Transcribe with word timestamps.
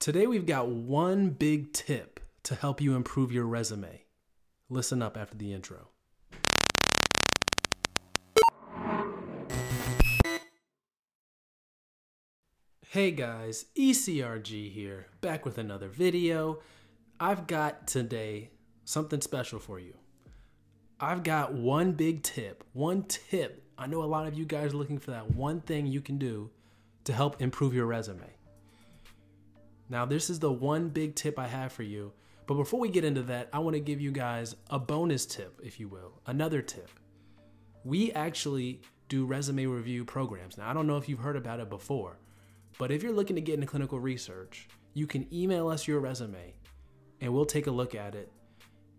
Today, 0.00 0.28
we've 0.28 0.46
got 0.46 0.68
one 0.68 1.30
big 1.30 1.72
tip 1.72 2.20
to 2.44 2.54
help 2.54 2.80
you 2.80 2.94
improve 2.94 3.32
your 3.32 3.46
resume. 3.46 4.04
Listen 4.68 5.02
up 5.02 5.16
after 5.16 5.36
the 5.36 5.52
intro. 5.52 5.88
Hey 12.90 13.10
guys, 13.10 13.66
ECRG 13.76 14.72
here, 14.72 15.08
back 15.20 15.44
with 15.44 15.58
another 15.58 15.88
video. 15.88 16.60
I've 17.18 17.48
got 17.48 17.88
today 17.88 18.50
something 18.84 19.20
special 19.20 19.58
for 19.58 19.80
you. 19.80 19.94
I've 21.00 21.24
got 21.24 21.54
one 21.54 21.90
big 21.92 22.22
tip, 22.22 22.62
one 22.72 23.02
tip. 23.02 23.64
I 23.76 23.88
know 23.88 24.04
a 24.04 24.06
lot 24.06 24.28
of 24.28 24.38
you 24.38 24.44
guys 24.44 24.72
are 24.72 24.76
looking 24.76 24.98
for 25.00 25.10
that 25.10 25.32
one 25.32 25.60
thing 25.60 25.88
you 25.88 26.00
can 26.00 26.18
do 26.18 26.50
to 27.02 27.12
help 27.12 27.42
improve 27.42 27.74
your 27.74 27.86
resume. 27.86 28.37
Now, 29.88 30.04
this 30.04 30.28
is 30.28 30.38
the 30.38 30.52
one 30.52 30.88
big 30.88 31.14
tip 31.14 31.38
I 31.38 31.46
have 31.46 31.72
for 31.72 31.82
you. 31.82 32.12
But 32.46 32.54
before 32.54 32.80
we 32.80 32.88
get 32.88 33.04
into 33.04 33.22
that, 33.24 33.48
I 33.52 33.58
want 33.58 33.74
to 33.74 33.80
give 33.80 34.00
you 34.00 34.10
guys 34.10 34.56
a 34.70 34.78
bonus 34.78 35.26
tip, 35.26 35.60
if 35.62 35.78
you 35.78 35.86
will, 35.88 36.20
another 36.26 36.62
tip. 36.62 36.90
We 37.84 38.10
actually 38.12 38.80
do 39.08 39.26
resume 39.26 39.66
review 39.66 40.04
programs. 40.04 40.56
Now, 40.56 40.70
I 40.70 40.72
don't 40.72 40.86
know 40.86 40.96
if 40.96 41.08
you've 41.08 41.18
heard 41.18 41.36
about 41.36 41.60
it 41.60 41.68
before, 41.68 42.18
but 42.78 42.90
if 42.90 43.02
you're 43.02 43.12
looking 43.12 43.36
to 43.36 43.42
get 43.42 43.54
into 43.54 43.66
clinical 43.66 44.00
research, 44.00 44.68
you 44.94 45.06
can 45.06 45.32
email 45.32 45.68
us 45.68 45.86
your 45.86 46.00
resume 46.00 46.54
and 47.20 47.32
we'll 47.32 47.46
take 47.46 47.66
a 47.66 47.70
look 47.70 47.94
at 47.94 48.14
it 48.14 48.30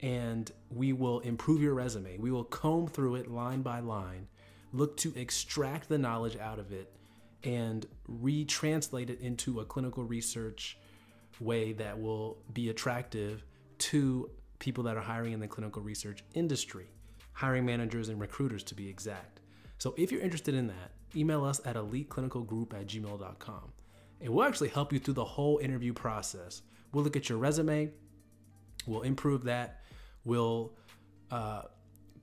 and 0.00 0.52
we 0.70 0.92
will 0.92 1.20
improve 1.20 1.62
your 1.62 1.74
resume. 1.74 2.18
We 2.18 2.30
will 2.30 2.44
comb 2.44 2.86
through 2.86 3.16
it 3.16 3.30
line 3.30 3.62
by 3.62 3.80
line, 3.80 4.28
look 4.72 4.96
to 4.98 5.12
extract 5.16 5.88
the 5.88 5.98
knowledge 5.98 6.36
out 6.36 6.58
of 6.58 6.72
it 6.72 6.92
and 7.44 7.86
retranslate 8.08 9.10
it 9.10 9.20
into 9.20 9.60
a 9.60 9.64
clinical 9.64 10.04
research 10.04 10.78
way 11.40 11.72
that 11.72 12.00
will 12.00 12.38
be 12.52 12.68
attractive 12.68 13.44
to 13.78 14.30
people 14.58 14.84
that 14.84 14.96
are 14.96 15.02
hiring 15.02 15.32
in 15.32 15.40
the 15.40 15.46
clinical 15.46 15.82
research 15.82 16.24
industry, 16.34 16.86
hiring 17.32 17.64
managers 17.64 18.08
and 18.08 18.20
recruiters 18.20 18.62
to 18.64 18.74
be 18.74 18.88
exact. 18.88 19.40
So 19.78 19.94
if 19.96 20.10
you're 20.10 20.20
interested 20.20 20.54
in 20.54 20.66
that, 20.66 20.92
email 21.14 21.44
us 21.44 21.60
at 21.64 21.76
eliteclinicalgroup 21.76 22.74
at 22.74 22.86
gmail.com. 22.86 23.72
And 24.20 24.30
we'll 24.30 24.44
actually 24.44 24.68
help 24.68 24.92
you 24.92 24.98
through 24.98 25.14
the 25.14 25.24
whole 25.24 25.58
interview 25.58 25.92
process. 25.92 26.62
We'll 26.92 27.04
look 27.04 27.16
at 27.16 27.28
your 27.28 27.38
resume, 27.38 27.92
we'll 28.86 29.02
improve 29.02 29.44
that, 29.44 29.82
we'll 30.24 30.72
uh, 31.30 31.62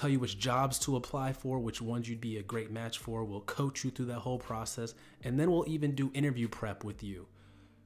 tell 0.00 0.08
you 0.08 0.18
which 0.18 0.38
jobs 0.38 0.78
to 0.78 0.96
apply 0.96 1.30
for, 1.32 1.58
which 1.58 1.82
ones 1.82 2.08
you'd 2.08 2.22
be 2.22 2.38
a 2.38 2.42
great 2.42 2.70
match 2.70 2.98
for. 2.98 3.22
We'll 3.22 3.42
coach 3.42 3.84
you 3.84 3.90
through 3.90 4.06
that 4.06 4.20
whole 4.20 4.38
process. 4.38 4.94
And 5.24 5.38
then 5.38 5.50
we'll 5.50 5.68
even 5.68 5.94
do 5.94 6.10
interview 6.14 6.48
prep 6.48 6.84
with 6.84 7.02
you. 7.02 7.26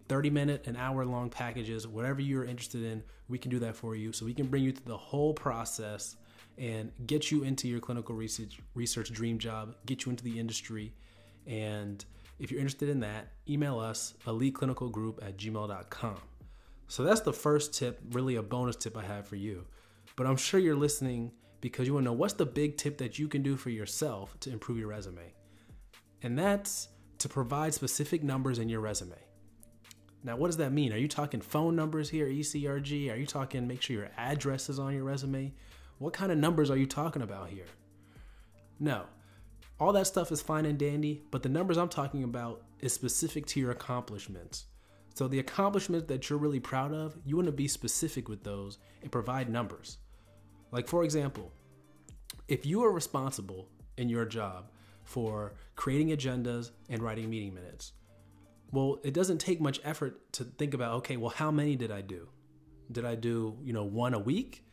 30 0.08 0.30
minute, 0.30 0.66
an 0.68 0.76
hour 0.76 1.04
long 1.04 1.28
packages, 1.28 1.88
whatever 1.88 2.20
you're 2.20 2.44
interested 2.44 2.84
in, 2.84 3.02
we 3.28 3.36
can 3.36 3.50
do 3.50 3.58
that 3.58 3.74
for 3.74 3.96
you. 3.96 4.12
So 4.12 4.24
we 4.26 4.34
can 4.34 4.46
bring 4.46 4.62
you 4.62 4.70
through 4.70 4.92
the 4.92 4.96
whole 4.96 5.32
process 5.32 6.14
and 6.56 6.92
get 7.06 7.32
you 7.32 7.42
into 7.42 7.66
your 7.66 7.80
clinical 7.80 8.14
research, 8.14 8.60
research 8.74 9.10
dream 9.10 9.38
job, 9.38 9.74
get 9.86 10.04
you 10.04 10.10
into 10.10 10.22
the 10.22 10.38
industry. 10.38 10.92
And 11.48 12.04
if 12.38 12.52
you're 12.52 12.60
interested 12.60 12.90
in 12.90 13.00
that, 13.00 13.32
email 13.48 13.80
us 13.80 14.14
eliteclinicalgroup 14.26 15.26
at 15.26 15.36
gmail.com. 15.36 16.20
So 16.86 17.02
that's 17.02 17.22
the 17.22 17.32
first 17.32 17.74
tip, 17.74 18.00
really 18.12 18.36
a 18.36 18.42
bonus 18.42 18.76
tip 18.76 18.96
I 18.96 19.02
have 19.02 19.26
for 19.26 19.36
you. 19.36 19.66
But 20.14 20.28
I'm 20.28 20.36
sure 20.36 20.60
you're 20.60 20.76
listening 20.76 21.32
because 21.64 21.86
you 21.86 21.94
want 21.94 22.04
to 22.04 22.10
know 22.10 22.12
what's 22.12 22.34
the 22.34 22.44
big 22.44 22.76
tip 22.76 22.98
that 22.98 23.18
you 23.18 23.26
can 23.26 23.42
do 23.42 23.56
for 23.56 23.70
yourself 23.70 24.38
to 24.38 24.50
improve 24.50 24.76
your 24.76 24.88
resume. 24.88 25.32
And 26.20 26.38
that's 26.38 26.88
to 27.20 27.26
provide 27.26 27.72
specific 27.72 28.22
numbers 28.22 28.58
in 28.58 28.68
your 28.68 28.80
resume. 28.80 29.16
Now, 30.22 30.36
what 30.36 30.48
does 30.48 30.58
that 30.58 30.74
mean? 30.74 30.92
Are 30.92 30.98
you 30.98 31.08
talking 31.08 31.40
phone 31.40 31.74
numbers 31.74 32.10
here, 32.10 32.26
ECRG? 32.26 33.10
Are 33.10 33.16
you 33.16 33.24
talking 33.24 33.66
make 33.66 33.80
sure 33.80 33.96
your 33.96 34.10
address 34.18 34.68
is 34.68 34.78
on 34.78 34.92
your 34.92 35.04
resume? 35.04 35.54
What 35.96 36.12
kind 36.12 36.30
of 36.30 36.36
numbers 36.36 36.70
are 36.70 36.76
you 36.76 36.84
talking 36.84 37.22
about 37.22 37.48
here? 37.48 37.64
No. 38.78 39.05
All 39.80 39.94
that 39.94 40.06
stuff 40.06 40.30
is 40.33 40.42
fine 40.42 40.66
and 40.66 40.78
dandy, 40.78 41.22
but 41.30 41.42
the 41.42 41.48
numbers 41.48 41.78
I'm 41.78 41.89
talking 41.89 42.24
about 42.24 42.62
is 42.80 42.92
specific 42.92 43.46
to 43.46 43.60
your 43.60 43.70
accomplishments. 43.70 44.66
So 45.14 45.28
the 45.28 45.39
accomplishments 45.39 46.08
that 46.08 46.28
you're 46.28 46.39
really 46.39 46.60
proud 46.60 46.92
of, 46.92 47.16
you 47.24 47.36
want 47.36 47.46
to 47.46 47.52
be 47.52 47.68
specific 47.68 48.28
with 48.28 48.44
those 48.44 48.77
and 49.00 49.10
provide 49.10 49.48
numbers. 49.48 49.96
Like 50.74 50.89
for 50.89 51.05
example, 51.05 51.52
if 52.48 52.67
you 52.67 52.83
are 52.83 52.90
responsible 52.90 53.68
in 53.96 54.08
your 54.08 54.24
job 54.24 54.73
for 55.05 55.55
creating 55.77 56.08
agendas 56.08 56.73
and 56.89 57.01
writing 57.01 57.30
meeting 57.30 57.55
minutes, 57.55 57.92
well, 58.73 58.98
it 59.05 59.14
doesn't 59.14 59.39
take 59.39 59.61
much 59.61 59.80
effort 59.84 60.33
to 60.33 60.42
think 60.42 60.74
about, 60.74 60.95
okay, 60.95 61.17
well, 61.17 61.30
how 61.30 61.52
many 61.52 61.77
did 61.77 61.92
I 61.92 62.01
do? 62.01 62.29
Did 62.90 63.05
I 63.05 63.14
do, 63.14 63.57
you 63.63 63.73
know, 63.73 63.84
one 63.84 64.14
a 64.14 64.18
week? 64.18 64.64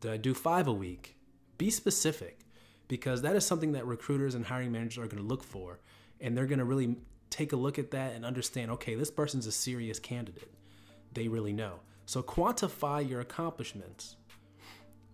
Did 0.00 0.10
I 0.10 0.16
do 0.16 0.34
five 0.34 0.66
a 0.66 0.72
week? 0.72 1.16
Be 1.56 1.70
specific 1.70 2.40
because 2.88 3.22
that 3.22 3.36
is 3.36 3.46
something 3.46 3.72
that 3.72 3.86
recruiters 3.86 4.34
and 4.34 4.44
hiring 4.44 4.72
managers 4.72 4.98
are 4.98 5.06
going 5.06 5.22
to 5.22 5.28
look 5.28 5.44
for. 5.44 5.78
And 6.20 6.36
they're 6.36 6.46
going 6.46 6.58
to 6.58 6.64
really 6.64 6.96
take 7.30 7.52
a 7.52 7.56
look 7.56 7.78
at 7.78 7.92
that 7.92 8.14
and 8.16 8.24
understand, 8.24 8.72
okay, 8.72 8.96
this 8.96 9.10
person's 9.12 9.46
a 9.46 9.52
serious 9.52 10.00
candidate. 10.00 10.52
They 11.12 11.28
really 11.28 11.52
know. 11.52 11.78
So 12.06 12.24
quantify 12.24 13.08
your 13.08 13.20
accomplishments. 13.20 14.16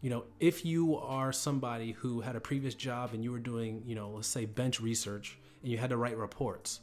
You 0.00 0.08
know, 0.08 0.24
if 0.38 0.64
you 0.64 0.96
are 0.96 1.30
somebody 1.32 1.92
who 1.92 2.20
had 2.20 2.34
a 2.34 2.40
previous 2.40 2.74
job 2.74 3.10
and 3.12 3.22
you 3.22 3.32
were 3.32 3.38
doing, 3.38 3.82
you 3.84 3.94
know, 3.94 4.10
let's 4.10 4.28
say 4.28 4.46
bench 4.46 4.80
research 4.80 5.38
and 5.62 5.70
you 5.70 5.76
had 5.76 5.90
to 5.90 5.98
write 5.98 6.16
reports 6.16 6.80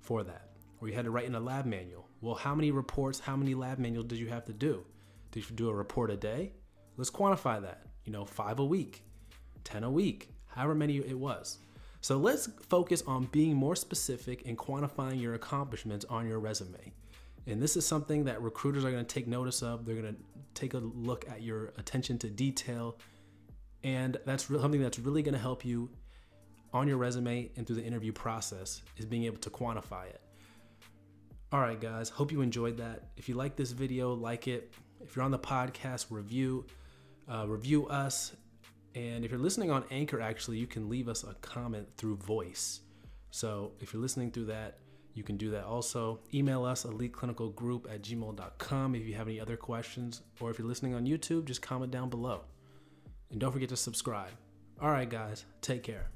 for 0.00 0.24
that 0.24 0.50
or 0.80 0.88
you 0.88 0.94
had 0.94 1.04
to 1.04 1.10
write 1.10 1.26
in 1.26 1.34
a 1.34 1.40
lab 1.40 1.66
manual. 1.66 2.08
Well, 2.20 2.34
how 2.34 2.54
many 2.54 2.70
reports, 2.70 3.20
how 3.20 3.36
many 3.36 3.54
lab 3.54 3.78
manuals 3.78 4.06
did 4.06 4.18
you 4.18 4.28
have 4.28 4.44
to 4.46 4.52
do? 4.54 4.84
Did 5.32 5.48
you 5.50 5.56
do 5.56 5.68
a 5.68 5.74
report 5.74 6.10
a 6.10 6.16
day? 6.16 6.52
Let's 6.96 7.10
quantify 7.10 7.60
that. 7.60 7.82
You 8.04 8.12
know, 8.12 8.24
five 8.24 8.58
a 8.58 8.64
week, 8.64 9.02
10 9.64 9.84
a 9.84 9.90
week, 9.90 10.30
however 10.46 10.74
many 10.74 10.96
it 10.96 11.18
was. 11.18 11.58
So 12.00 12.16
let's 12.16 12.48
focus 12.68 13.02
on 13.06 13.24
being 13.32 13.54
more 13.54 13.76
specific 13.76 14.46
and 14.46 14.56
quantifying 14.56 15.20
your 15.20 15.34
accomplishments 15.34 16.06
on 16.08 16.26
your 16.26 16.38
resume. 16.38 16.92
And 17.46 17.60
this 17.60 17.76
is 17.76 17.86
something 17.86 18.24
that 18.24 18.40
recruiters 18.42 18.84
are 18.84 18.90
going 18.90 19.04
to 19.04 19.14
take 19.14 19.26
notice 19.26 19.62
of. 19.62 19.84
They're 19.84 20.00
to 20.02 20.14
take 20.56 20.74
a 20.74 20.78
look 20.78 21.28
at 21.28 21.42
your 21.42 21.72
attention 21.78 22.18
to 22.18 22.28
detail. 22.28 22.98
And 23.84 24.16
that's 24.26 24.44
something 24.44 24.82
that's 24.82 24.98
really 24.98 25.22
going 25.22 25.34
to 25.34 25.40
help 25.40 25.64
you 25.64 25.90
on 26.72 26.88
your 26.88 26.96
resume 26.96 27.50
and 27.56 27.66
through 27.66 27.76
the 27.76 27.84
interview 27.84 28.12
process 28.12 28.82
is 28.96 29.06
being 29.06 29.24
able 29.24 29.38
to 29.38 29.50
quantify 29.50 30.06
it. 30.06 30.20
All 31.52 31.60
right, 31.60 31.80
guys, 31.80 32.08
hope 32.08 32.32
you 32.32 32.40
enjoyed 32.40 32.76
that. 32.78 33.10
If 33.16 33.28
you 33.28 33.34
like 33.34 33.56
this 33.56 33.70
video, 33.70 34.14
like 34.14 34.48
it. 34.48 34.74
If 35.00 35.14
you're 35.14 35.24
on 35.24 35.30
the 35.30 35.38
podcast, 35.38 36.06
review, 36.10 36.66
uh, 37.28 37.46
review 37.46 37.86
us. 37.86 38.34
And 38.94 39.24
if 39.24 39.30
you're 39.30 39.40
listening 39.40 39.70
on 39.70 39.84
Anchor, 39.90 40.20
actually, 40.20 40.58
you 40.58 40.66
can 40.66 40.88
leave 40.88 41.08
us 41.08 41.22
a 41.22 41.34
comment 41.34 41.86
through 41.96 42.16
voice. 42.16 42.80
So 43.30 43.72
if 43.80 43.92
you're 43.92 44.02
listening 44.02 44.32
through 44.32 44.46
that, 44.46 44.78
you 45.16 45.22
can 45.22 45.36
do 45.36 45.50
that 45.50 45.64
also. 45.64 46.20
Email 46.34 46.64
us, 46.64 46.84
eliteclinicalgroup 46.84 47.90
at 47.92 48.02
gmail.com 48.02 48.94
if 48.94 49.06
you 49.06 49.14
have 49.14 49.28
any 49.28 49.40
other 49.40 49.56
questions. 49.56 50.22
Or 50.40 50.50
if 50.50 50.58
you're 50.58 50.68
listening 50.68 50.94
on 50.94 51.06
YouTube, 51.06 51.46
just 51.46 51.62
comment 51.62 51.90
down 51.90 52.10
below. 52.10 52.42
And 53.30 53.40
don't 53.40 53.52
forget 53.52 53.70
to 53.70 53.76
subscribe. 53.76 54.32
All 54.80 54.90
right, 54.90 55.08
guys, 55.08 55.46
take 55.62 55.82
care. 55.82 56.10